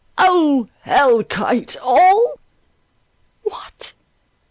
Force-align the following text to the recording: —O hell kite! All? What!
—O 0.17 0.67
hell 0.81 1.21
kite! 1.23 1.77
All? 1.79 2.39
What! 3.43 3.93